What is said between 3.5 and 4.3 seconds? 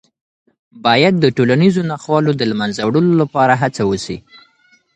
هڅه وسي.